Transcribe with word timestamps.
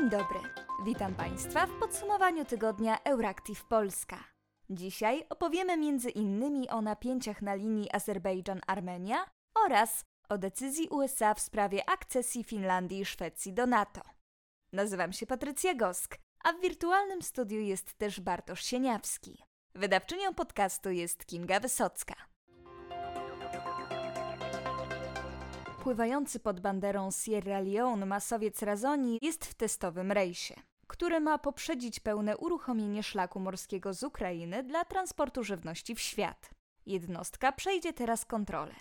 Dzień 0.00 0.10
dobry. 0.10 0.40
Witam 0.84 1.14
Państwa 1.14 1.66
w 1.66 1.78
podsumowaniu 1.78 2.44
tygodnia 2.44 2.98
Euractiv 3.04 3.64
Polska. 3.64 4.24
Dzisiaj 4.70 5.26
opowiemy 5.30 5.76
między 5.76 6.10
innymi 6.10 6.68
o 6.68 6.82
napięciach 6.82 7.42
na 7.42 7.54
linii 7.54 7.88
Azerbejdżan-Armenia 7.92 9.16
oraz 9.64 10.04
o 10.28 10.38
decyzji 10.38 10.88
USA 10.88 11.34
w 11.34 11.40
sprawie 11.40 11.88
akcesji 11.88 12.44
Finlandii 12.44 13.00
i 13.00 13.04
Szwecji 13.04 13.52
do 13.52 13.66
NATO. 13.66 14.00
Nazywam 14.72 15.12
się 15.12 15.26
Patrycja 15.26 15.74
Gosk, 15.74 16.18
a 16.44 16.52
w 16.52 16.60
wirtualnym 16.60 17.22
studiu 17.22 17.60
jest 17.60 17.94
też 17.94 18.20
Bartosz 18.20 18.64
Sieniawski. 18.64 19.42
Wydawczynią 19.74 20.34
podcastu 20.34 20.90
jest 20.90 21.26
Kinga 21.26 21.60
Wysocka. 21.60 22.29
Pływający 25.82 26.40
pod 26.40 26.60
banderą 26.60 27.10
Sierra 27.10 27.60
Leone 27.60 28.06
masowiec 28.06 28.62
Razoni 28.62 29.18
jest 29.22 29.44
w 29.44 29.54
testowym 29.54 30.12
rejsie, 30.12 30.54
który 30.86 31.20
ma 31.20 31.38
poprzedzić 31.38 32.00
pełne 32.00 32.36
uruchomienie 32.36 33.02
szlaku 33.02 33.40
morskiego 33.40 33.94
z 33.94 34.02
Ukrainy 34.02 34.62
dla 34.62 34.84
transportu 34.84 35.44
żywności 35.44 35.94
w 35.94 36.00
świat. 36.00 36.50
Jednostka 36.86 37.52
przejdzie 37.52 37.92
teraz 37.92 38.24
kontrolę. 38.24 38.74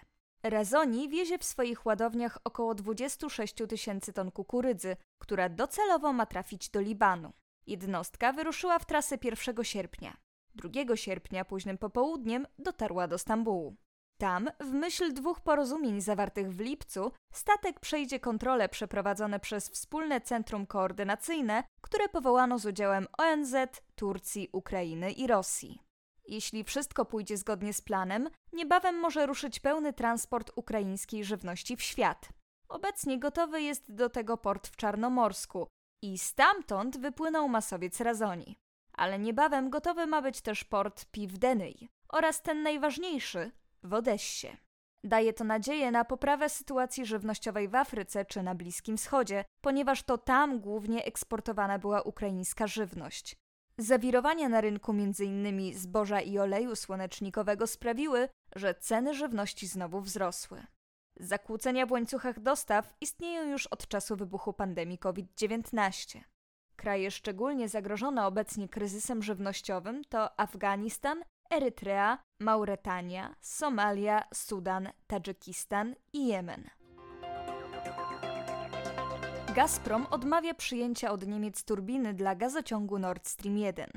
Razoni 0.43 1.09
wiezie 1.09 1.37
w 1.37 1.43
swoich 1.43 1.85
ładowniach 1.85 2.37
około 2.43 2.75
26 2.75 3.55
tysięcy 3.69 4.13
ton 4.13 4.31
kukurydzy, 4.31 4.95
która 5.17 5.49
docelowo 5.49 6.13
ma 6.13 6.25
trafić 6.25 6.69
do 6.69 6.81
Libanu. 6.81 7.33
Jednostka 7.67 8.33
wyruszyła 8.33 8.79
w 8.79 8.85
trasę 8.85 9.17
1 9.23 9.63
sierpnia. 9.63 10.17
2 10.55 10.95
sierpnia 10.95 11.45
późnym 11.45 11.77
popołudniem 11.77 12.47
dotarła 12.57 13.07
do 13.07 13.17
Stambułu. 13.17 13.75
Tam, 14.19 14.49
w 14.59 14.71
myśl 14.71 15.13
dwóch 15.13 15.41
porozumień 15.41 16.01
zawartych 16.01 16.53
w 16.53 16.59
lipcu, 16.59 17.11
statek 17.33 17.79
przejdzie 17.79 18.19
kontrole 18.19 18.69
przeprowadzone 18.69 19.39
przez 19.39 19.69
Wspólne 19.69 20.21
Centrum 20.21 20.65
Koordynacyjne, 20.65 21.63
które 21.81 22.09
powołano 22.09 22.59
z 22.59 22.65
udziałem 22.65 23.07
ONZ, 23.17 23.55
Turcji, 23.95 24.49
Ukrainy 24.51 25.11
i 25.11 25.27
Rosji. 25.27 25.79
Jeśli 26.27 26.63
wszystko 26.63 27.05
pójdzie 27.05 27.37
zgodnie 27.37 27.73
z 27.73 27.81
planem, 27.81 28.29
niebawem 28.53 28.99
może 28.99 29.25
ruszyć 29.25 29.59
pełny 29.59 29.93
transport 29.93 30.51
ukraińskiej 30.55 31.23
żywności 31.25 31.77
w 31.77 31.81
świat. 31.81 32.29
Obecnie 32.69 33.19
gotowy 33.19 33.61
jest 33.61 33.95
do 33.95 34.09
tego 34.09 34.37
port 34.37 34.67
w 34.67 34.75
Czarnomorsku 34.75 35.67
i 36.01 36.17
stamtąd 36.17 36.97
wypłynął 36.97 37.49
masowiec 37.49 38.01
Razoni. 38.01 38.55
Ale 38.93 39.19
niebawem 39.19 39.69
gotowy 39.69 40.07
ma 40.07 40.21
być 40.21 40.41
też 40.41 40.63
port 40.63 41.05
Piwdenyj 41.05 41.89
oraz 42.09 42.41
ten 42.41 42.63
najważniejszy, 42.63 43.51
w 43.83 43.93
Odessie. 43.93 44.57
Daje 45.03 45.33
to 45.33 45.43
nadzieję 45.43 45.91
na 45.91 46.05
poprawę 46.05 46.49
sytuacji 46.49 47.05
żywnościowej 47.05 47.67
w 47.67 47.75
Afryce 47.75 48.25
czy 48.25 48.43
na 48.43 48.55
Bliskim 48.55 48.97
Wschodzie, 48.97 49.45
ponieważ 49.61 50.03
to 50.03 50.17
tam 50.17 50.59
głównie 50.59 51.05
eksportowana 51.05 51.79
była 51.79 52.01
ukraińska 52.01 52.67
żywność. 52.67 53.35
Zawirowania 53.77 54.49
na 54.49 54.61
rynku 54.61 54.91
m.in. 54.91 55.73
zboża 55.73 56.21
i 56.21 56.39
oleju 56.39 56.75
słonecznikowego 56.75 57.67
sprawiły, 57.67 58.29
że 58.55 58.75
ceny 58.75 59.13
żywności 59.13 59.67
znowu 59.67 60.01
wzrosły. 60.01 60.65
Zakłócenia 61.19 61.85
w 61.85 61.91
łańcuchach 61.91 62.39
dostaw 62.39 62.93
istnieją 63.01 63.43
już 63.43 63.67
od 63.67 63.87
czasu 63.87 64.15
wybuchu 64.15 64.53
pandemii 64.53 64.97
COVID-19. 64.97 66.19
Kraje 66.75 67.11
szczególnie 67.11 67.69
zagrożone 67.69 68.25
obecnie 68.25 68.69
kryzysem 68.69 69.23
żywnościowym 69.23 70.03
to 70.03 70.39
Afganistan, 70.39 71.23
Erytrea, 71.51 72.17
Mauretania, 72.39 73.35
Somalia, 73.41 74.23
Sudan, 74.33 74.89
Tadżykistan 75.07 75.95
i 76.13 76.27
Jemen. 76.27 76.69
Gazprom 79.55 80.05
odmawia 80.11 80.53
przyjęcia 80.53 81.11
od 81.11 81.27
Niemiec 81.27 81.63
turbiny 81.63 82.13
dla 82.13 82.35
gazociągu 82.35 82.99
Nord 82.99 83.27
Stream 83.27 83.57
1. 83.57 83.89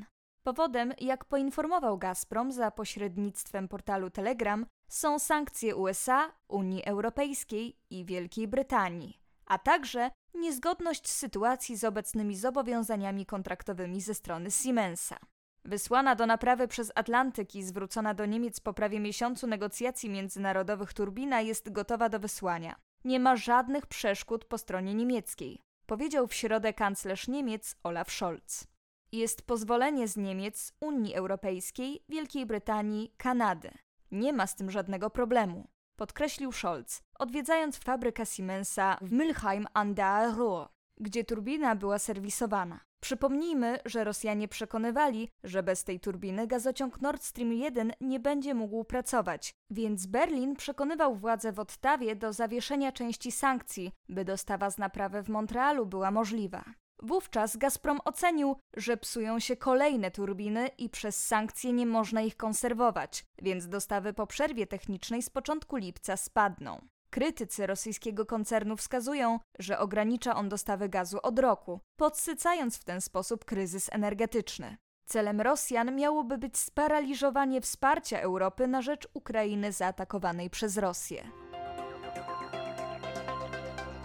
Powodem, 0.43 0.93
jak 1.01 1.25
poinformował 1.25 1.99
Gazprom 1.99 2.53
za 2.53 2.71
pośrednictwem 2.71 3.69
portalu 3.69 4.11
Telegram, 4.11 4.67
są 4.89 5.19
sankcje 5.19 5.77
USA, 5.77 6.33
Unii 6.49 6.85
Europejskiej 6.85 7.77
i 7.91 8.05
Wielkiej 8.05 8.49
Brytanii, 8.49 9.21
a 9.47 9.59
także 9.59 10.11
niezgodność 10.35 11.09
sytuacji 11.11 11.77
z 11.77 11.85
obecnymi 11.85 12.37
zobowiązaniami 12.37 13.27
kontraktowymi 13.27 14.01
ze 14.01 14.15
strony 14.15 14.51
Siemensa. 14.51 15.17
Wysłana 15.65 16.15
do 16.15 16.27
naprawy 16.27 16.69
przez 16.69 16.93
Atlantyk 16.95 17.55
i 17.55 17.63
zwrócona 17.63 18.15
do 18.15 18.27
Niemiec 18.27 18.61
po 18.61 18.75
prawie 18.75 19.01
miesiącu 19.01 19.47
negocjacji 19.47 20.11
międzynarodowych 20.11 20.93
turbina 20.93 21.41
jest 21.41 21.73
gotowa 21.73 22.09
do 22.09 22.21
wysłania. 22.21 22.77
Nie 23.05 23.21
ma 23.21 23.37
żadnych 23.37 23.87
przeszkód 23.87 24.45
po 24.45 24.59
stronie 24.59 24.95
niemieckiej, 24.95 25.61
powiedział 25.87 26.27
w 26.27 26.35
środę 26.35 26.73
kanclerz 26.73 27.29
Niemiec 27.29 27.77
Olaf 27.83 28.11
Scholz. 28.11 28.67
Jest 29.13 29.43
pozwolenie 29.43 30.09
z 30.09 30.17
Niemiec, 30.17 30.73
Unii 30.81 31.15
Europejskiej, 31.15 32.05
Wielkiej 32.09 32.47
Brytanii, 32.47 33.15
Kanady. 33.17 33.71
Nie 34.11 34.33
ma 34.33 34.47
z 34.47 34.57
tym 34.57 34.71
żadnego 34.71 35.11
problemu, 35.11 35.69
podkreślił 35.97 36.53
Scholz, 36.53 37.03
odwiedzając 37.19 37.77
fabrykę 37.77 38.27
Siemensa 38.27 38.99
w 39.01 39.11
Mülheim 39.11 39.65
an 39.75 39.95
der 39.95 40.35
Ruhr, 40.37 40.69
gdzie 41.03 41.25
turbina 41.25 41.77
była 41.77 41.99
serwisowana. 41.99 42.81
Przypomnijmy, 43.01 43.79
że 43.85 44.05
Rosjanie 44.05 44.49
przekonywali, 44.49 45.29
że 45.45 45.63
bez 45.63 45.85
tej 45.85 46.01
turbiny 46.01 46.47
gazociąg 46.47 47.01
Nord 47.01 47.23
Stream 47.23 47.53
1 47.53 47.93
nie 48.01 48.21
będzie 48.21 48.55
mógł 48.55 48.85
pracować, 48.85 49.55
więc 49.71 50.07
Berlin 50.07 50.57
przekonywał 50.57 51.15
władze 51.17 51.53
w 51.53 51.59
Ottawie 51.59 52.17
do 52.17 52.33
zawieszenia 52.33 52.93
części 52.93 53.33
sankcji, 53.33 53.93
by 54.09 54.25
dostawa 54.25 54.71
z 54.71 54.79
naprawy 54.79 55.23
w 55.23 55.29
Montrealu 55.29 55.87
była 55.87 56.11
możliwa. 56.11 56.65
Wówczas 57.03 57.57
Gazprom 57.57 58.01
ocenił, 58.05 58.57
że 58.77 58.97
psują 58.97 59.39
się 59.39 59.57
kolejne 59.57 60.11
turbiny 60.11 60.69
i 60.79 60.89
przez 60.89 61.27
sankcje 61.27 61.73
nie 61.73 61.87
można 61.87 62.21
ich 62.21 62.37
konserwować, 62.37 63.25
więc 63.39 63.69
dostawy 63.69 64.13
po 64.13 64.27
przerwie 64.27 64.67
technicznej 64.67 65.23
z 65.23 65.31
początku 65.31 65.77
lipca 65.77 66.17
spadną. 66.17 66.81
Krytycy 67.13 67.67
rosyjskiego 67.67 68.27
koncernu 68.27 68.77
wskazują, 68.77 69.39
że 69.59 69.79
ogranicza 69.79 70.35
on 70.37 70.49
dostawy 70.49 70.89
gazu 70.89 71.19
od 71.23 71.39
roku, 71.39 71.81
podsycając 71.97 72.79
w 72.79 72.85
ten 72.85 73.01
sposób 73.01 73.45
kryzys 73.45 73.89
energetyczny. 73.93 74.77
Celem 75.05 75.41
Rosjan 75.41 75.97
miałoby 75.97 76.39
być 76.39 76.59
sparaliżowanie 76.59 77.61
wsparcia 77.61 78.21
Europy 78.21 78.67
na 78.67 78.83
rzecz 78.83 79.09
Ukrainy 79.15 79.73
zaatakowanej 79.73 80.51
przez 80.51 80.77
Rosję. 80.77 81.31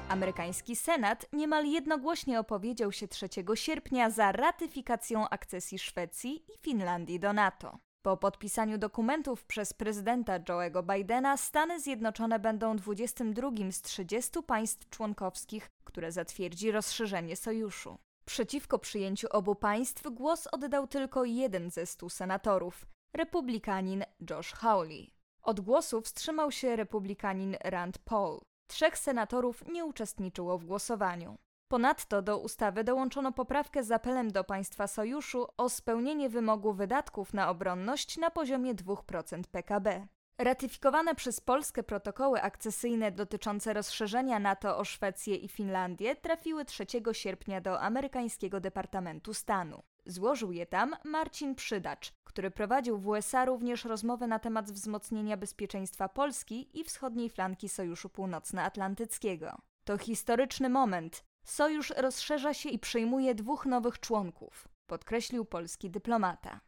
Amerykański 0.10 0.76
Senat 0.76 1.26
niemal 1.34 1.66
jednogłośnie 1.66 2.40
opowiedział 2.40 2.92
się 2.92 3.08
3 3.08 3.30
sierpnia 3.56 4.10
za 4.10 4.32
ratyfikacją 4.32 5.30
akcesji 5.30 5.80
Szwecji 5.80 6.46
i 6.54 6.58
Finlandii 6.62 7.20
do 7.20 7.34
NATO. 7.34 7.78
Po 8.08 8.18
podpisaniu 8.18 8.78
dokumentów 8.78 9.44
przez 9.44 9.74
prezydenta 9.74 10.40
Joe'ego 10.40 10.96
Bidena 10.96 11.38
Stany 11.38 11.80
Zjednoczone 11.80 12.40
będą 12.40 12.76
22 12.76 13.52
z 13.72 13.82
30 13.82 14.44
państw 14.48 14.90
członkowskich, 14.90 15.70
które 15.84 16.12
zatwierdzi 16.12 16.72
rozszerzenie 16.72 17.36
sojuszu. 17.36 17.98
Przeciwko 18.26 18.80
przyjęciu 18.80 19.28
obu 19.32 19.56
państw 19.56 20.12
głos 20.12 20.48
oddał 20.52 20.88
tylko 20.88 21.26
jeden 21.26 21.72
ze 21.72 21.86
stu 21.86 22.10
senatorów 22.10 22.86
republikanin 23.14 24.04
Josh 24.30 24.54
Hawley. 24.54 25.14
Od 25.42 25.60
głosu 25.60 26.02
wstrzymał 26.02 26.52
się 26.52 26.76
republikanin 26.76 27.56
Rand 27.64 27.98
Paul. 27.98 28.40
Trzech 28.68 28.98
senatorów 28.98 29.64
nie 29.68 29.86
uczestniczyło 29.86 30.58
w 30.58 30.66
głosowaniu. 30.66 31.38
Ponadto 31.68 32.22
do 32.22 32.38
ustawy 32.38 32.84
dołączono 32.84 33.32
poprawkę 33.32 33.84
z 33.84 33.92
apelem 33.92 34.32
do 34.32 34.44
państwa 34.44 34.88
sojuszu 34.88 35.48
o 35.58 35.70
spełnienie 35.70 36.30
wymogu 36.30 36.74
wydatków 36.74 37.34
na 37.34 37.50
obronność 37.50 38.18
na 38.18 38.32
poziomie 38.32 38.76
2% 38.76 39.42
PKB. 39.52 40.08
Ratyfikowane 40.38 41.16
przez 41.16 41.42
Polskę 41.42 41.84
protokoły 41.84 42.42
akcesyjne 42.42 43.12
dotyczące 43.12 43.74
rozszerzenia 43.74 44.40
NATO 44.40 44.78
o 44.78 44.86
Szwecję 44.86 45.36
i 45.36 45.48
Finlandię 45.48 46.16
trafiły 46.16 46.66
3 46.66 46.86
sierpnia 47.12 47.62
do 47.62 47.82
amerykańskiego 47.82 48.60
Departamentu 48.60 49.34
Stanu. 49.34 49.84
Złożył 50.06 50.52
je 50.52 50.66
tam 50.66 50.96
Marcin 51.04 51.56
Przydacz, 51.56 52.14
który 52.24 52.52
prowadził 52.52 52.98
w 52.98 53.08
USA 53.08 53.46
również 53.46 53.86
rozmowę 53.86 54.28
na 54.28 54.40
temat 54.40 54.72
wzmocnienia 54.72 55.38
bezpieczeństwa 55.38 56.10
Polski 56.10 56.80
i 56.80 56.84
wschodniej 56.84 57.30
flanki 57.30 57.70
Sojuszu 57.70 58.10
Północnoatlantyckiego. 58.10 59.58
To 59.84 59.98
historyczny 59.98 60.70
moment, 60.70 61.24
Sojusz 61.48 61.90
rozszerza 61.90 62.54
się 62.54 62.70
i 62.70 62.80
przyjmuje 62.80 63.36
dwóch 63.36 63.66
nowych 63.66 64.00
członków, 64.00 64.68
podkreślił 64.88 65.46
polski 65.46 65.90
dyplomata. 65.90 66.60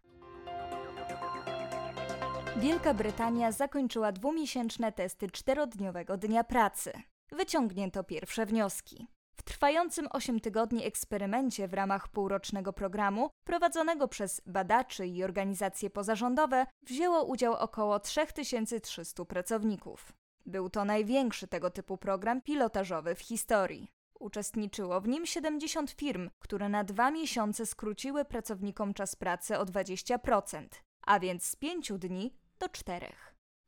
Wielka 2.58 2.94
Brytania 2.94 3.52
zakończyła 3.52 4.12
dwumiesięczne 4.12 4.92
testy 4.92 5.32
czterodniowego 5.32 6.18
dnia 6.18 6.44
pracy. 6.44 6.94
Wyciągnięto 7.32 8.04
pierwsze 8.04 8.46
wnioski. 8.46 9.08
W 9.36 9.44
trwającym 9.44 10.08
8 10.12 10.40
tygodni 10.40 10.86
eksperymencie 10.86 11.68
w 11.68 11.74
ramach 11.74 12.08
półrocznego 12.08 12.74
programu, 12.74 13.30
prowadzonego 13.44 14.08
przez 14.08 14.42
badaczy 14.46 15.08
i 15.08 15.24
organizacje 15.24 15.90
pozarządowe, 15.90 16.66
wzięło 16.84 17.24
udział 17.24 17.54
około 17.54 18.00
3300 18.00 19.26
pracowników. 19.26 20.14
Był 20.46 20.70
to 20.70 20.86
największy 20.86 21.48
tego 21.48 21.70
typu 21.70 21.98
program 21.98 22.42
pilotażowy 22.42 23.16
w 23.16 23.22
historii. 23.22 23.99
Uczestniczyło 24.20 25.02
w 25.02 25.08
nim 25.08 25.26
70 25.26 25.92
firm, 25.92 26.30
które 26.40 26.70
na 26.70 26.84
dwa 26.84 27.12
miesiące 27.12 27.66
skróciły 27.66 28.26
pracownikom 28.26 28.94
czas 28.94 29.16
pracy 29.16 29.58
o 29.58 29.66
20%, 29.66 30.68
a 31.02 31.20
więc 31.20 31.46
z 31.46 31.56
5 31.56 31.92
dni 31.92 32.34
do 32.60 32.70
4. 32.70 33.08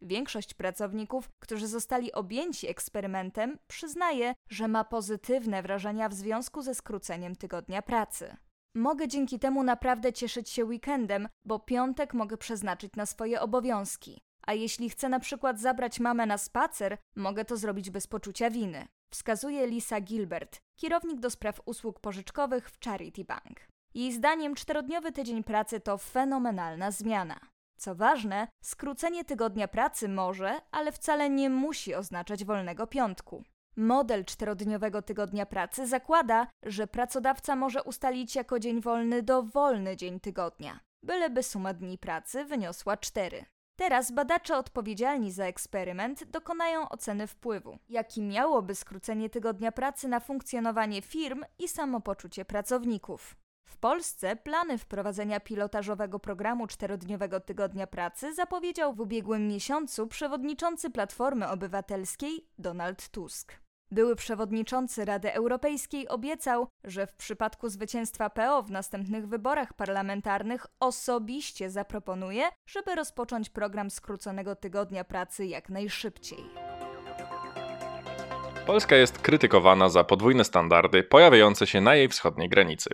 Większość 0.01 0.53
pracowników, 0.53 1.30
którzy 1.39 1.68
zostali 1.68 2.12
objęci 2.12 2.68
eksperymentem, 2.68 3.57
przyznaje, 3.68 4.33
że 4.50 4.68
ma 4.68 4.83
pozytywne 4.83 5.62
wrażenia 5.62 6.09
w 6.09 6.13
związku 6.13 6.62
ze 6.62 6.75
skróceniem 6.75 7.36
tygodnia 7.36 7.81
pracy. 7.81 8.38
Mogę 8.75 9.07
dzięki 9.07 9.39
temu 9.39 9.63
naprawdę 9.63 10.13
cieszyć 10.13 10.50
się 10.50 10.65
weekendem, 10.65 11.27
bo 11.45 11.59
piątek 11.59 12.13
mogę 12.13 12.38
przeznaczyć 12.38 12.95
na 12.95 13.06
swoje 13.06 13.42
obowiązki. 13.42 14.21
A 14.48 14.53
jeśli 14.53 14.89
chcę 14.89 15.09
na 15.09 15.19
przykład 15.19 15.59
zabrać 15.59 16.00
mamę 16.00 16.25
na 16.25 16.38
spacer, 16.38 16.98
mogę 17.15 17.45
to 17.45 17.57
zrobić 17.57 17.89
bez 17.89 18.07
poczucia 18.07 18.50
winy, 18.50 18.88
wskazuje 19.12 19.68
Lisa 19.68 20.02
Gilbert, 20.02 20.62
kierownik 20.75 21.19
do 21.19 21.30
spraw 21.30 21.62
usług 21.66 22.00
pożyczkowych 22.00 22.69
w 22.69 22.80
Charity 22.86 23.25
Bank. 23.25 23.60
Jej 23.94 24.13
zdaniem 24.13 24.56
czterodniowy 24.56 25.12
tydzień 25.12 25.44
pracy 25.44 25.80
to 25.80 25.98
fenomenalna 25.98 26.92
zmiana. 26.92 27.40
Co 27.78 27.96
ważne, 27.96 28.48
skrócenie 28.63 29.25
tygodnia 29.25 29.68
pracy 29.68 30.10
może, 30.10 30.62
ale 30.72 30.92
wcale 30.92 31.30
nie 31.30 31.50
musi 31.50 31.96
oznaczać 31.96 32.46
wolnego 32.46 32.88
piątku. 32.88 33.44
Model 33.75 34.25
czterodniowego 34.25 35.02
tygodnia 35.02 35.46
pracy 35.46 35.88
zakłada, 35.88 36.48
że 36.63 36.88
pracodawca 36.88 37.56
może 37.56 37.84
ustalić 37.84 38.36
jako 38.36 38.60
dzień 38.60 38.81
wolny 38.81 39.24
dowolny 39.24 39.98
dzień 39.98 40.19
tygodnia, 40.19 40.80
byleby 41.04 41.44
suma 41.44 41.74
dni 41.74 41.98
pracy 41.98 42.46
wyniosła 42.46 42.98
4. 42.98 43.46
Teraz 43.81 44.12
badacze 44.12 44.57
odpowiedzialni 44.57 45.31
za 45.31 45.45
eksperyment 45.45 46.24
dokonają 46.24 46.89
oceny 46.89 47.28
wpływu, 47.28 47.78
jaki 47.89 48.22
miałoby 48.22 48.75
skrócenie 48.75 49.30
tygodnia 49.30 49.72
pracy 49.72 50.07
na 50.07 50.19
funkcjonowanie 50.19 51.01
firm 51.01 51.44
i 51.60 51.68
samopoczucie 51.68 52.45
pracowników. 52.45 53.36
W 53.66 53.78
Polsce 53.78 54.36
plany 54.36 54.78
wprowadzenia 54.78 55.39
pilotażowego 55.39 56.19
programu 56.19 56.68
czterodniowego 56.68 57.39
tygodnia 57.39 57.88
pracy 57.88 58.33
zapowiedział 58.33 58.94
w 58.94 59.00
ubiegłym 59.00 59.48
miesiącu 59.48 60.07
przewodniczący 60.07 60.89
Platformy 60.89 61.50
Obywatelskiej 61.50 62.48
Donald 62.57 63.10
Tusk. 63.10 63.54
Były 63.91 64.15
przewodniczący 64.15 65.05
Rady 65.05 65.33
Europejskiej 65.33 66.07
obiecał, 66.07 66.67
że 66.83 67.07
w 67.07 67.13
przypadku 67.13 67.69
zwycięstwa 67.69 68.29
PO 68.29 68.63
w 68.63 68.71
następnych 68.71 69.27
wyborach 69.27 69.73
parlamentarnych 69.73 70.65
osobiście 70.79 71.69
zaproponuje, 71.69 72.43
żeby 72.69 72.95
rozpocząć 72.95 73.49
program 73.49 73.89
skróconego 73.89 74.55
tygodnia 74.55 75.03
pracy 75.03 75.45
jak 75.45 75.69
najszybciej. 75.69 76.39
Polska 78.65 78.95
jest 78.95 79.19
krytykowana 79.19 79.89
za 79.89 80.03
podwójne 80.03 80.43
standardy 80.43 81.03
pojawiające 81.03 81.67
się 81.67 81.81
na 81.81 81.95
jej 81.95 82.07
wschodniej 82.07 82.49
granicy. 82.49 82.89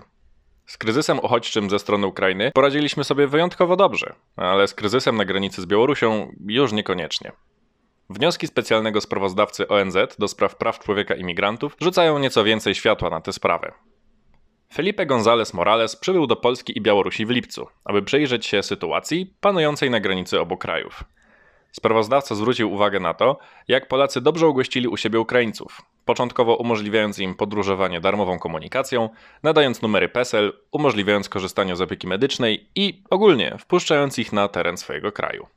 Z 0.66 0.78
kryzysem 0.78 1.20
uchodźczym 1.20 1.70
ze 1.70 1.80
strony 1.80 2.08
Ukrainy 2.08 2.52
poradziliśmy 2.54 3.04
sobie 3.04 3.28
wyjątkowo 3.28 3.76
dobrze, 3.76 4.14
ale 4.36 4.68
z 4.68 4.74
kryzysem 4.74 5.18
na 5.18 5.26
granicy 5.26 5.62
z 5.62 5.66
Białorusią 5.66 6.32
już 6.48 6.72
niekoniecznie. 6.72 7.32
Wnioski 8.10 8.48
specjalnego 8.48 9.02
sprawozdawcy 9.02 9.68
ONZ 9.68 9.98
do 10.20 10.28
spraw 10.28 10.56
praw 10.56 10.80
człowieka 10.80 11.16
i 11.16 11.24
migrantów 11.24 11.76
rzucają 11.82 12.20
nieco 12.20 12.44
więcej 12.44 12.76
światła 12.76 13.10
na 13.10 13.22
tę 13.22 13.34
sprawę. 13.34 13.72
Felipe 14.74 15.06
González 15.06 15.54
Morales 15.54 15.96
przybył 15.96 16.28
do 16.28 16.36
Polski 16.36 16.78
i 16.78 16.82
Białorusi 16.82 17.26
w 17.26 17.30
lipcu, 17.30 17.68
aby 17.86 18.02
przyjrzeć 18.02 18.46
się 18.46 18.64
sytuacji 18.64 19.34
panującej 19.42 19.90
na 19.90 20.00
granicy 20.00 20.40
obu 20.40 20.58
krajów. 20.58 21.04
Sprawozdawca 21.72 22.36
zwrócił 22.36 22.74
uwagę 22.74 23.00
na 23.00 23.14
to, 23.14 23.38
jak 23.68 23.88
Polacy 23.88 24.22
dobrze 24.22 24.48
ugościli 24.48 24.88
u 24.88 24.98
siebie 24.98 25.20
Ukraińców, 25.20 25.82
początkowo 26.06 26.56
umożliwiając 26.56 27.20
im 27.20 27.36
podróżowanie 27.36 28.02
darmową 28.02 28.40
komunikacją, 28.40 29.10
nadając 29.44 29.82
numery 29.82 30.10
PESEL, 30.10 30.54
umożliwiając 30.72 31.30
korzystanie 31.30 31.76
z 31.76 31.82
opieki 31.82 32.08
medycznej 32.08 32.70
i 32.76 33.04
ogólnie 33.10 33.58
wpuszczając 33.60 34.20
ich 34.20 34.34
na 34.34 34.48
teren 34.48 34.78
swojego 34.78 35.12
kraju. 35.12 35.48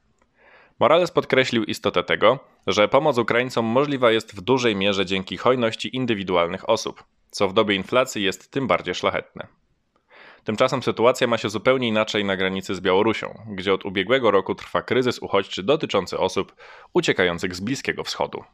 Morales 0.81 1.11
podkreślił 1.11 1.65
istotę 1.65 2.03
tego, 2.03 2.39
że 2.67 2.89
pomoc 2.89 3.19
Ukraińcom 3.19 3.65
możliwa 3.65 4.11
jest 4.11 4.37
w 4.37 4.41
dużej 4.41 4.77
mierze 4.77 5.07
dzięki 5.07 5.37
hojności 5.37 5.97
indywidualnych 5.97 6.69
osób, 6.69 7.05
co 7.31 7.49
w 7.49 7.53
dobie 7.53 7.75
inflacji 7.75 8.23
jest 8.23 8.51
tym 8.51 8.67
bardziej 8.67 8.95
szlachetne. 8.95 9.47
Tymczasem 10.45 10.83
sytuacja 10.83 11.27
ma 11.27 11.39
się 11.39 11.49
zupełnie 11.49 11.89
inaczej 11.89 12.25
na 12.25 12.37
granicy 12.37 12.75
z 12.75 12.81
Białorusią, 12.81 13.39
gdzie 13.51 13.75
od 13.75 13.85
ubiegłego 13.85 14.31
roku 14.31 14.55
trwa 14.55 14.83
kryzys 14.83 15.19
uchodźczy 15.19 15.63
dotyczący 15.63 16.19
osób 16.19 16.55
uciekających 16.93 17.55
z 17.55 17.61
Bliskiego 17.61 18.05
Wschodu. 18.05 18.45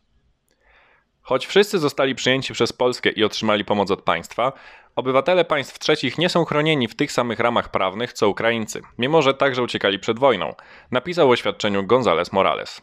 Choć 1.26 1.46
wszyscy 1.46 1.78
zostali 1.78 2.14
przyjęci 2.14 2.52
przez 2.52 2.73
Polskę 2.73 3.11
i 3.11 3.25
otrzymali 3.25 3.64
pomoc 3.64 3.90
od 3.90 4.02
państwa, 4.02 4.52
obywatele 4.96 5.44
państw 5.44 5.78
trzecich 5.78 6.19
nie 6.19 6.28
są 6.28 6.44
chronieni 6.44 6.88
w 6.88 6.96
tych 6.96 7.12
samych 7.12 7.38
ramach 7.38 7.70
prawnych 7.70 8.12
co 8.12 8.28
Ukraińcy, 8.28 8.82
mimo 8.99 9.23
że 9.23 9.34
także 9.34 9.62
uciekali 9.62 9.99
przed 9.99 10.19
wojną, 10.19 10.55
napisał 10.90 11.28
w 11.28 11.31
oświadczeniu 11.31 11.87
González 11.87 12.32
Morales. 12.32 12.82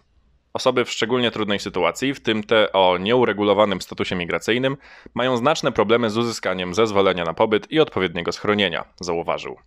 Osoby 0.54 0.86
w 0.86 0.92
szczególnie 0.92 1.32
trudnej 1.32 1.60
sytuacji, 1.60 2.14
w 2.14 2.20
tym 2.20 2.44
te 2.44 2.72
o 2.72 2.98
nieuregulowanym 2.98 3.82
statusie 3.82 4.16
migracyjnym, 4.16 4.78
mają 5.14 5.38
znaczne 5.38 5.72
problemy 5.72 6.10
z 6.10 6.18
uzyskaniem 6.18 6.74
zezwolenia 6.74 7.24
na 7.24 7.34
pobyt 7.34 7.72
i 7.72 7.80
odpowiedniego 7.80 8.32
schronienia, 8.32 8.86
zauważył. 9.00 9.58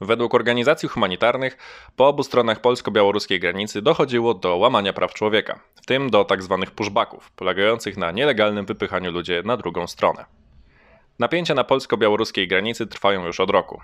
Według 0.00 0.34
organizacji 0.34 0.88
humanitarnych 0.88 1.56
po 1.96 2.08
obu 2.08 2.22
stronach 2.22 2.60
polsko-białoruskiej 2.60 3.40
granicy 3.40 3.82
dochodziło 3.82 4.34
do 4.34 4.56
łamania 4.56 4.92
praw 4.92 5.14
człowieka, 5.14 5.60
w 5.82 5.86
tym 5.86 6.10
do 6.10 6.24
tzw. 6.24 6.58
Tak 6.60 6.74
pushbacków, 6.74 7.30
polegających 7.30 7.96
na 7.96 8.10
nielegalnym 8.10 8.66
wypychaniu 8.66 9.10
ludzi 9.10 9.32
na 9.44 9.56
drugą 9.56 9.86
stronę. 9.86 10.24
Napięcia 11.18 11.54
na 11.54 11.64
polsko-białoruskiej 11.64 12.48
granicy 12.48 12.86
trwają 12.86 13.26
już 13.26 13.40
od 13.40 13.50
roku. 13.50 13.80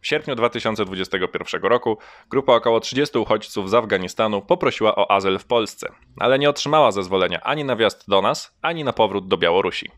W 0.00 0.06
sierpniu 0.06 0.34
2021 0.34 1.62
roku 1.62 1.98
grupa 2.30 2.52
około 2.52 2.80
30 2.80 3.18
uchodźców 3.18 3.70
z 3.70 3.74
Afganistanu 3.74 4.42
poprosiła 4.42 4.96
o 4.96 5.10
azyl 5.10 5.38
w 5.38 5.44
Polsce, 5.44 5.92
ale 6.16 6.38
nie 6.38 6.50
otrzymała 6.50 6.92
zezwolenia 6.92 7.40
ani 7.40 7.64
na 7.64 7.76
wjazd 7.76 8.08
do 8.08 8.22
nas, 8.22 8.58
ani 8.62 8.84
na 8.84 8.92
powrót 8.92 9.28
do 9.28 9.36
Białorusi. 9.36 9.90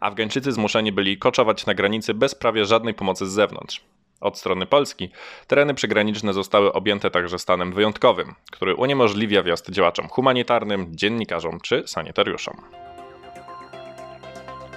Afgańczycy 0.00 0.52
zmuszeni 0.52 0.92
byli 0.92 1.18
koczować 1.18 1.66
na 1.66 1.74
granicy 1.74 2.14
bez 2.14 2.34
prawie 2.34 2.64
żadnej 2.64 2.94
pomocy 2.94 3.26
z 3.26 3.32
zewnątrz. 3.32 3.84
Od 4.22 4.38
strony 4.38 4.66
Polski 4.66 5.10
tereny 5.46 5.74
przygraniczne 5.74 6.32
zostały 6.32 6.72
objęte 6.72 7.10
także 7.10 7.38
stanem 7.38 7.72
wyjątkowym, 7.72 8.34
który 8.52 8.74
uniemożliwia 8.74 9.42
wjazd 9.42 9.70
działaczom 9.70 10.08
humanitarnym, 10.08 10.86
dziennikarzom 10.90 11.60
czy 11.60 11.82
sanitariuszom. 11.86 12.56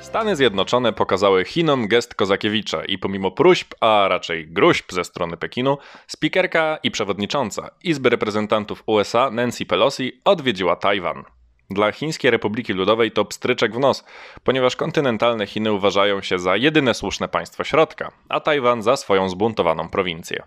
Stany 0.02 0.36
Zjednoczone 0.36 0.94
pokazały 0.94 1.46
Chinom 1.46 1.88
gest 1.88 2.16
Kozakiewicza 2.16 2.86
i 2.86 2.98
pomimo 2.98 3.32
próśb, 3.32 3.74
a 3.82 4.08
raczej 4.08 4.48
gruźb 4.48 4.92
ze 4.92 5.04
strony 5.04 5.38
Pekinu, 5.38 5.78
spikerka 6.08 6.78
i 6.84 6.92
przewodnicząca 6.92 7.70
Izby 7.84 8.10
Reprezentantów 8.10 8.84
USA 8.86 9.32
Nancy 9.32 9.66
Pelosi 9.66 10.22
odwiedziła 10.26 10.76
Tajwan. 10.76 11.24
Dla 11.70 11.92
Chińskiej 11.92 12.32
Republiki 12.32 12.74
Ludowej 12.74 13.12
to 13.12 13.26
pstryczek 13.26 13.74
w 13.76 13.80
nos, 13.80 14.06
ponieważ 14.44 14.76
kontynentalne 14.76 15.48
Chiny 15.48 15.74
uważają 15.74 16.22
się 16.22 16.40
za 16.40 16.56
jedyne 16.56 16.94
słuszne 16.94 17.28
państwo 17.28 17.64
środka, 17.64 18.12
a 18.30 18.40
Tajwan 18.40 18.82
za 18.82 18.98
swoją 18.98 19.30
zbuntowaną 19.30 19.90
prowincję. 19.90 20.44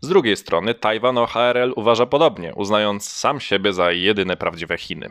Z 0.00 0.08
drugiej 0.08 0.36
strony 0.36 0.74
Tajwan 0.74 1.18
o 1.18 1.26
HRL 1.26 1.72
uważa 1.76 2.06
podobnie, 2.06 2.54
uznając 2.54 3.10
sam 3.10 3.40
siebie 3.40 3.72
za 3.72 3.92
jedyne 3.92 4.36
prawdziwe 4.36 4.78
Chiny. 4.78 5.10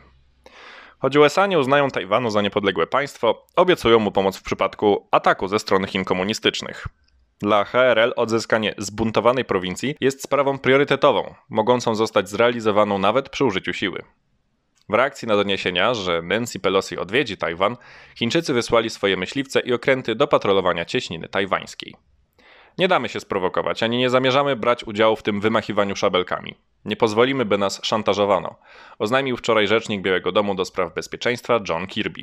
Choć 0.99 1.15
USA 1.15 1.47
nie 1.47 1.59
uznają 1.59 1.89
Tajwanu 1.89 2.29
za 2.29 2.41
niepodległe 2.41 2.87
państwo, 2.87 3.45
obiecują 3.55 3.99
mu 3.99 4.11
pomoc 4.11 4.37
w 4.37 4.43
przypadku 4.43 5.07
ataku 5.11 5.47
ze 5.47 5.59
strony 5.59 5.87
Chin 5.87 6.05
komunistycznych. 6.05 6.87
Dla 7.39 7.63
HRL 7.63 8.13
odzyskanie 8.15 8.73
zbuntowanej 8.77 9.45
prowincji 9.45 9.95
jest 10.01 10.23
sprawą 10.23 10.59
priorytetową, 10.59 11.33
mogącą 11.49 11.95
zostać 11.95 12.29
zrealizowaną 12.29 12.97
nawet 12.97 13.29
przy 13.29 13.45
użyciu 13.45 13.73
siły. 13.73 14.03
W 14.89 14.93
reakcji 14.93 15.27
na 15.27 15.35
doniesienia, 15.35 15.93
że 15.93 16.21
Nancy 16.21 16.59
Pelosi 16.59 16.97
odwiedzi 16.97 17.37
Tajwan, 17.37 17.77
Chińczycy 18.15 18.53
wysłali 18.53 18.89
swoje 18.89 19.17
myśliwce 19.17 19.59
i 19.59 19.73
okręty 19.73 20.15
do 20.15 20.27
patrolowania 20.27 20.85
cieśniny 20.85 21.29
tajwańskiej. 21.29 21.95
Nie 22.77 22.87
damy 22.87 23.09
się 23.09 23.19
sprowokować, 23.19 23.83
ani 23.83 23.97
nie 23.97 24.09
zamierzamy 24.09 24.55
brać 24.55 24.83
udziału 24.83 25.15
w 25.15 25.23
tym 25.23 25.41
wymachiwaniu 25.41 25.95
szabelkami. 25.95 26.55
Nie 26.85 26.95
pozwolimy, 26.95 27.45
by 27.45 27.57
nas 27.57 27.79
szantażowano, 27.83 28.55
oznajmił 28.99 29.37
wczoraj 29.37 29.67
rzecznik 29.67 30.01
Białego 30.01 30.31
Domu 30.31 30.55
do 30.55 30.65
spraw 30.65 30.93
bezpieczeństwa 30.93 31.59
John 31.69 31.87
Kirby. 31.87 32.21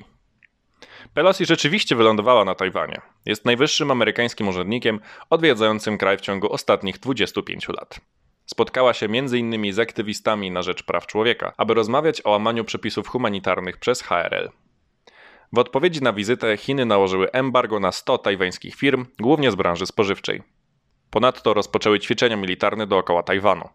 Pelosi 1.14 1.46
rzeczywiście 1.46 1.96
wylądowała 1.96 2.44
na 2.44 2.54
Tajwanie. 2.54 3.00
Jest 3.26 3.44
najwyższym 3.44 3.90
amerykańskim 3.90 4.48
urzędnikiem 4.48 5.00
odwiedzającym 5.30 5.98
kraj 5.98 6.18
w 6.18 6.20
ciągu 6.20 6.52
ostatnich 6.52 6.98
25 6.98 7.68
lat. 7.68 8.00
Spotkała 8.46 8.94
się 8.94 9.06
m.in. 9.06 9.72
z 9.72 9.78
aktywistami 9.78 10.50
na 10.50 10.62
rzecz 10.62 10.82
praw 10.82 11.06
człowieka, 11.06 11.52
aby 11.56 11.74
rozmawiać 11.74 12.22
o 12.24 12.30
łamaniu 12.30 12.64
przepisów 12.64 13.08
humanitarnych 13.08 13.76
przez 13.76 14.02
HRL. 14.02 14.50
W 15.52 15.58
odpowiedzi 15.58 16.02
na 16.02 16.12
wizytę 16.12 16.56
Chiny 16.56 16.86
nałożyły 16.86 17.32
embargo 17.32 17.80
na 17.80 17.92
100 17.92 18.18
tajwańskich 18.18 18.74
firm, 18.74 19.06
głównie 19.20 19.50
z 19.50 19.54
branży 19.54 19.86
spożywczej. 19.86 20.42
Ponadto 21.10 21.54
rozpoczęły 21.54 22.00
ćwiczenia 22.00 22.36
militarne 22.36 22.86
dookoła 22.86 23.22
Tajwanu. 23.22 23.68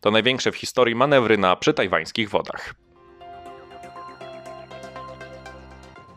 To 0.00 0.10
największe 0.10 0.52
w 0.52 0.56
historii 0.56 0.94
manewry 0.94 1.38
na 1.38 1.56
przytajwańskich 1.56 2.30
wodach. 2.30 2.74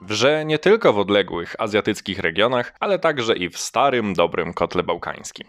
Wrze 0.02 0.46
nie 0.46 0.60
tylko 0.60 0.94
w 0.94 1.00
odległych 1.00 1.56
azjatyckich 1.60 2.20
regionach, 2.20 2.74
ale 2.80 3.00
także 3.00 3.36
i 3.36 3.50
w 3.50 3.58
starym, 3.58 4.14
dobrym 4.14 4.54
kotle 4.54 4.84
bałkańskim. 4.84 5.48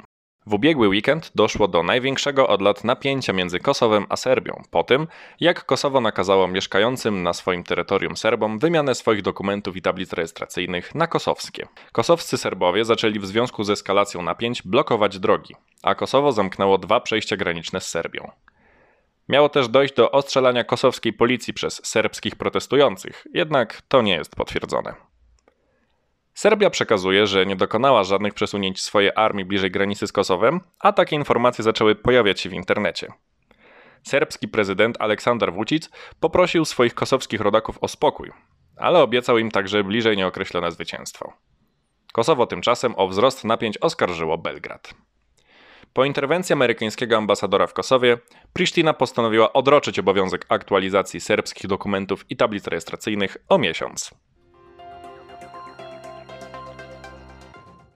W 0.48 0.54
ubiegły 0.54 0.88
weekend 0.88 1.32
doszło 1.34 1.68
do 1.68 1.82
największego 1.82 2.48
od 2.48 2.62
lat 2.62 2.84
napięcia 2.84 3.32
między 3.32 3.60
Kosowem 3.60 4.06
a 4.08 4.16
Serbią, 4.16 4.62
po 4.70 4.84
tym 4.84 5.06
jak 5.40 5.64
Kosowo 5.64 6.00
nakazało 6.00 6.48
mieszkającym 6.48 7.22
na 7.22 7.32
swoim 7.32 7.64
terytorium 7.64 8.16
Serbom 8.16 8.58
wymianę 8.58 8.94
swoich 8.94 9.22
dokumentów 9.22 9.76
i 9.76 9.82
tablic 9.82 10.12
rejestracyjnych 10.12 10.94
na 10.94 11.06
kosowskie. 11.06 11.66
Kosowscy 11.92 12.38
Serbowie 12.38 12.84
zaczęli 12.84 13.18
w 13.18 13.26
związku 13.26 13.64
z 13.64 13.70
eskalacją 13.70 14.22
napięć 14.22 14.62
blokować 14.62 15.18
drogi, 15.18 15.54
a 15.82 15.94
Kosowo 15.94 16.32
zamknęło 16.32 16.78
dwa 16.78 17.00
przejścia 17.00 17.36
graniczne 17.36 17.80
z 17.80 17.88
Serbią. 17.88 18.30
Miało 19.28 19.48
też 19.48 19.68
dojść 19.68 19.94
do 19.94 20.10
ostrzelania 20.10 20.64
kosowskiej 20.64 21.12
policji 21.12 21.54
przez 21.54 21.86
serbskich 21.86 22.36
protestujących, 22.36 23.26
jednak 23.34 23.82
to 23.88 24.02
nie 24.02 24.14
jest 24.14 24.36
potwierdzone. 24.36 25.15
Serbia 26.36 26.70
przekazuje, 26.70 27.26
że 27.26 27.46
nie 27.46 27.56
dokonała 27.56 28.04
żadnych 28.04 28.34
przesunięć 28.34 28.82
swojej 28.82 29.10
armii 29.16 29.44
bliżej 29.44 29.70
granicy 29.70 30.06
z 30.06 30.12
Kosowem, 30.12 30.60
a 30.80 30.92
takie 30.92 31.16
informacje 31.16 31.64
zaczęły 31.64 31.94
pojawiać 31.94 32.40
się 32.40 32.48
w 32.48 32.52
internecie. 32.52 33.12
Serbski 34.02 34.48
prezydent 34.48 34.96
Aleksander 35.00 35.52
Vucic 35.52 35.90
poprosił 36.20 36.64
swoich 36.64 36.94
kosowskich 36.94 37.40
rodaków 37.40 37.78
o 37.80 37.88
spokój, 37.88 38.30
ale 38.76 39.02
obiecał 39.02 39.38
im 39.38 39.50
także 39.50 39.84
bliżej 39.84 40.16
nieokreślone 40.16 40.72
zwycięstwo. 40.72 41.32
Kosowo 42.12 42.46
tymczasem 42.46 42.94
o 42.96 43.08
wzrost 43.08 43.44
napięć 43.44 43.78
oskarżyło 43.78 44.38
Belgrad. 44.38 44.94
Po 45.92 46.04
interwencji 46.04 46.52
amerykańskiego 46.52 47.16
ambasadora 47.16 47.66
w 47.66 47.74
Kosowie, 47.74 48.18
Pristina 48.52 48.92
postanowiła 48.92 49.52
odroczyć 49.52 49.98
obowiązek 49.98 50.46
aktualizacji 50.48 51.20
serbskich 51.20 51.66
dokumentów 51.66 52.24
i 52.30 52.36
tablic 52.36 52.66
rejestracyjnych 52.66 53.36
o 53.48 53.58
miesiąc. 53.58 54.25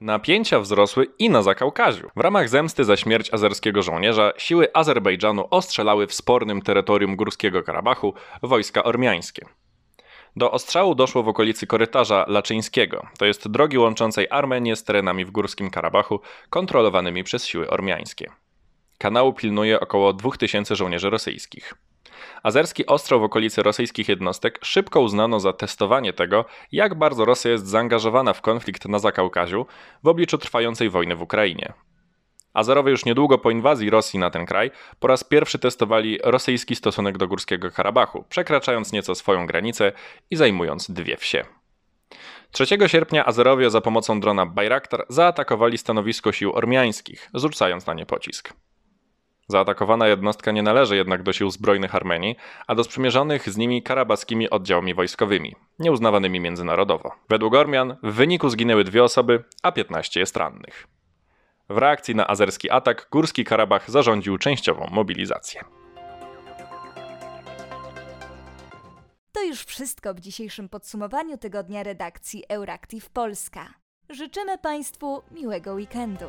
Napięcia 0.01 0.59
wzrosły 0.59 1.07
i 1.19 1.29
na 1.29 1.41
Zakaukaziu. 1.41 2.09
W 2.15 2.19
ramach 2.19 2.49
zemsty 2.49 2.83
za 2.83 2.97
śmierć 2.97 3.33
azerskiego 3.33 3.81
żołnierza 3.81 4.33
siły 4.37 4.67
Azerbejdżanu 4.73 5.47
ostrzelały 5.49 6.07
w 6.07 6.13
spornym 6.13 6.61
terytorium 6.61 7.15
Górskiego 7.15 7.63
Karabachu 7.63 8.13
wojska 8.41 8.83
ormiańskie. 8.83 9.45
Do 10.35 10.51
ostrzału 10.51 10.95
doszło 10.95 11.23
w 11.23 11.27
okolicy 11.27 11.67
korytarza 11.67 12.25
Laczyńskiego, 12.27 13.07
to 13.17 13.25
jest 13.25 13.47
drogi 13.47 13.77
łączącej 13.77 14.27
Armenię 14.29 14.75
z 14.75 14.83
terenami 14.83 15.25
w 15.25 15.31
Górskim 15.31 15.69
Karabachu 15.69 16.19
kontrolowanymi 16.49 17.23
przez 17.23 17.45
siły 17.45 17.69
ormiańskie. 17.69 18.31
Kanału 18.97 19.33
pilnuje 19.33 19.79
około 19.79 20.13
2000 20.13 20.75
żołnierzy 20.75 21.09
rosyjskich. 21.09 21.73
Azerski 22.43 22.85
ostrzał 22.85 23.19
w 23.19 23.23
okolicy 23.23 23.63
rosyjskich 23.63 24.09
jednostek 24.09 24.59
szybko 24.63 25.01
uznano 25.01 25.39
za 25.39 25.53
testowanie 25.53 26.13
tego, 26.13 26.45
jak 26.71 26.95
bardzo 26.95 27.25
Rosja 27.25 27.51
jest 27.51 27.67
zaangażowana 27.67 28.33
w 28.33 28.41
konflikt 28.41 28.87
na 28.87 28.99
Zakaukaziu 28.99 29.65
w 30.03 30.07
obliczu 30.07 30.37
trwającej 30.37 30.89
wojny 30.89 31.15
w 31.15 31.21
Ukrainie. 31.21 31.73
Azerowie 32.53 32.91
już 32.91 33.05
niedługo 33.05 33.37
po 33.37 33.51
inwazji 33.51 33.89
Rosji 33.89 34.19
na 34.19 34.29
ten 34.29 34.45
kraj 34.45 34.71
po 34.99 35.07
raz 35.07 35.23
pierwszy 35.23 35.59
testowali 35.59 36.19
rosyjski 36.23 36.75
stosunek 36.75 37.17
do 37.17 37.27
Górskiego 37.27 37.71
Karabachu, 37.71 38.25
przekraczając 38.29 38.91
nieco 38.91 39.15
swoją 39.15 39.45
granicę 39.45 39.91
i 40.29 40.35
zajmując 40.35 40.91
dwie 40.91 41.17
wsie. 41.17 41.45
3 42.51 42.65
sierpnia 42.87 43.25
Azerowie 43.25 43.69
za 43.69 43.81
pomocą 43.81 44.19
drona 44.19 44.45
Bayraktar 44.45 45.05
zaatakowali 45.09 45.77
stanowisko 45.77 46.31
sił 46.31 46.53
ormiańskich, 46.53 47.29
zrzucając 47.33 47.85
na 47.85 47.93
nie 47.93 48.05
pocisk. 48.05 48.53
Zaatakowana 49.51 50.07
jednostka 50.07 50.51
nie 50.51 50.63
należy 50.63 50.95
jednak 50.95 51.23
do 51.23 51.33
sił 51.33 51.51
zbrojnych 51.51 51.95
Armenii, 51.95 52.35
a 52.67 52.75
do 52.75 52.83
sprzymierzonych 52.83 53.49
z 53.49 53.57
nimi 53.57 53.83
karabaskimi 53.83 54.49
oddziałami 54.49 54.93
wojskowymi, 54.93 55.55
nieuznawanymi 55.79 56.39
międzynarodowo. 56.39 57.11
Według 57.29 57.55
Ormian 57.55 57.97
w 58.03 58.13
wyniku 58.13 58.49
zginęły 58.49 58.83
dwie 58.83 59.03
osoby, 59.03 59.43
a 59.63 59.71
15 59.71 60.19
jest 60.19 60.37
rannych. 60.37 60.87
W 61.69 61.77
reakcji 61.77 62.15
na 62.15 62.27
azerski 62.27 62.69
atak 62.69 63.07
Górski 63.11 63.45
Karabach 63.45 63.91
zarządził 63.91 64.37
częściową 64.37 64.87
mobilizację. 64.91 65.63
To 69.31 69.43
już 69.43 69.59
wszystko 69.59 70.13
w 70.13 70.19
dzisiejszym 70.19 70.69
podsumowaniu 70.69 71.37
tygodnia 71.37 71.83
redakcji 71.83 72.43
Euractiv 72.49 73.09
Polska. 73.09 73.73
Życzymy 74.09 74.57
Państwu 74.57 75.21
miłego 75.31 75.73
weekendu. 75.73 76.25